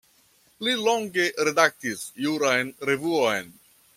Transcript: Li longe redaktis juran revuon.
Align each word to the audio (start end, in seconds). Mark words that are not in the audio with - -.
Li 0.67 0.71
longe 0.87 1.25
redaktis 1.49 2.01
juran 2.25 2.75
revuon. 2.91 3.55